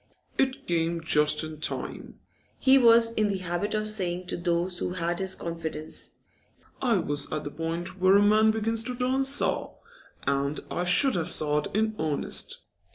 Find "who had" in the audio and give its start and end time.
4.79-5.19